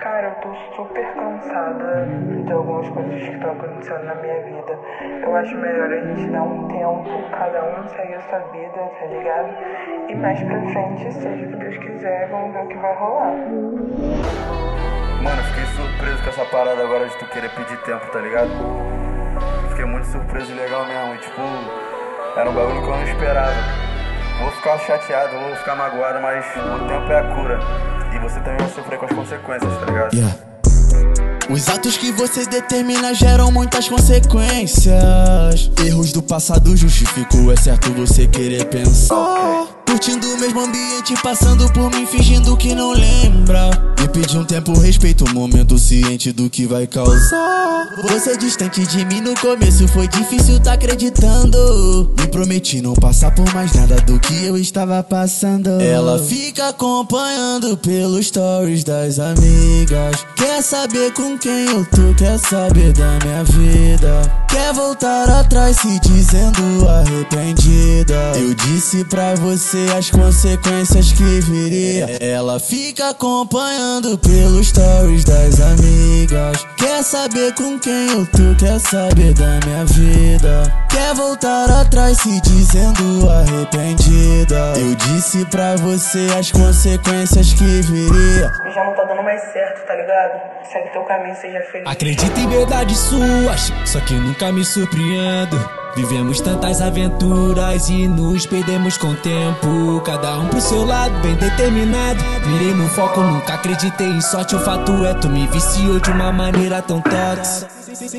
[0.00, 2.06] Cara, eu tô super cansada
[2.44, 4.78] de algumas coisas que estão acontecendo na minha vida.
[5.22, 9.06] Eu acho melhor a gente dar um tempo, cada um segue a sua vida, tá
[9.06, 9.48] ligado?
[10.08, 13.32] E mais pra frente, seja o que Deus quiser, vamos ver o que vai rolar.
[15.24, 18.50] Mano, fiquei surpreso com essa parada agora de tu querer pedir tempo, tá ligado?
[19.70, 21.14] Fiquei muito surpreso e legal mesmo.
[21.14, 21.42] E, tipo,
[22.36, 23.88] era um bagulho que eu não esperava.
[24.40, 27.58] Vou ficar chateado, vou ficar magoado, mas o tempo é a cura.
[28.14, 30.14] E você também vai sofrer com as consequências, tá ligado?
[30.14, 30.36] Yeah.
[31.50, 35.70] Os atos que você determina geram muitas consequências.
[35.82, 39.66] Erros do passado justificam, é certo você querer pensar.
[39.86, 43.70] Curtindo o mesmo ambiente, passando por mim, fingindo que não lembra.
[44.20, 47.86] Pedi um tempo, respeito o momento, ciente do que vai causar.
[48.02, 52.12] Você distante de mim no começo, foi difícil tá acreditando.
[52.18, 55.80] Me prometi não passar por mais nada do que eu estava passando.
[55.80, 60.26] Ela fica acompanhando pelos stories das amigas.
[60.36, 64.46] Quer saber com quem eu tô, quer saber da minha vida.
[64.48, 68.32] Quer voltar atrás se dizendo arrependida.
[68.34, 72.18] Eu disse pra você as consequências que viria.
[72.20, 76.66] Ela fica acompanhando pelos stories das amigas.
[76.76, 80.86] Quer saber com quem eu tô, quer saber da minha vida.
[80.88, 84.72] Quer voltar atrás se dizendo arrependida.
[84.76, 88.50] Eu disse pra você as consequências que viria.
[88.72, 90.40] Já não tá dando mais certo, tá ligado?
[90.72, 91.86] Segue teu caminho, seja feliz.
[91.86, 95.77] Acredita em verdades suas, só que nunca me surpreendo.
[95.96, 100.00] Vivemos tantas aventuras e nos perdemos com o tempo.
[100.04, 102.22] Cada um pro seu lado, bem determinado.
[102.46, 104.54] Mirei no foco, nunca acreditei em sorte.
[104.54, 107.68] O fato é, tu me viciou de uma maneira tão tóxica.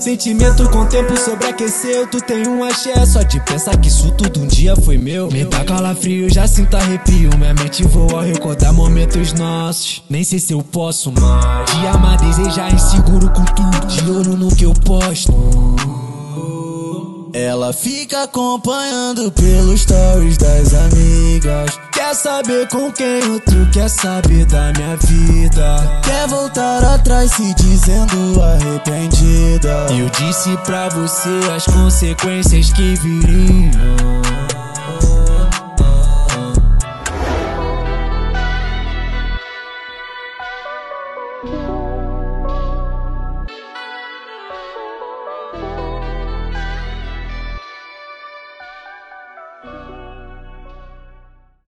[0.00, 2.06] Sentimento com o tempo sobreaqueceu.
[2.08, 5.30] Tu tem um axé, só de pensar que isso tudo um dia foi meu.
[5.30, 7.30] Me dá calafrio, já sinto arrepio.
[7.38, 10.02] Minha mente voa recordar momentos nossos.
[10.10, 11.70] Nem sei se eu posso mais.
[11.70, 13.86] Te amar, desejar inseguro com tudo.
[13.86, 15.32] De olho no que eu posto.
[17.40, 21.78] Ela fica acompanhando pelos stories das amigas.
[21.92, 26.00] Quer saber com quem outro quer saber da minha vida.
[26.02, 29.86] Quer voltar atrás se dizendo arrependida.
[29.88, 34.27] Eu disse pra você as consequências que viriam.